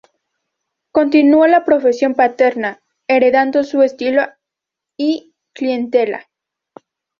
[0.91, 4.23] Continuó la profesión paterna, heredando su estilo
[4.97, 6.27] y clientela.